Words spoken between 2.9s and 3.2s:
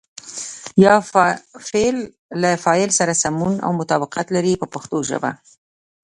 سره